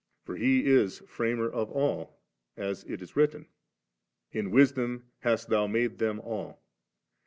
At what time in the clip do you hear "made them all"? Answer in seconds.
5.67-6.59